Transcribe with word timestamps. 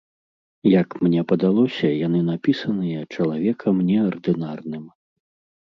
Як 0.81 0.87
мне 1.07 1.21
падалося, 1.31 1.87
яны 2.07 2.19
напісаныя 2.31 3.05
чалавекам 3.19 3.75
неардынарным. 3.91 4.83